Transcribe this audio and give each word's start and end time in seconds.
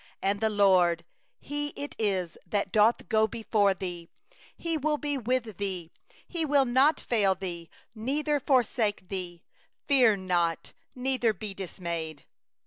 8And 0.23 0.39
the 0.39 0.49
LORD, 0.49 1.05
He 1.39 1.67
it 1.75 1.95
is 1.99 2.35
that 2.47 2.71
doth 2.71 3.07
go 3.07 3.27
before 3.27 3.75
thee; 3.75 4.09
He 4.57 4.75
will 4.75 4.97
be 4.97 5.15
with 5.15 5.57
thee, 5.57 5.91
He 6.27 6.43
will 6.43 6.65
not 6.65 6.99
fail 6.99 7.35
thee, 7.35 7.69
neither 7.93 8.39
forsake 8.39 9.09
thee; 9.09 9.43
fear 9.87 10.15
not, 10.17 10.73
neither 10.95 11.33
be 11.33 11.53
dismayed. 11.53 12.25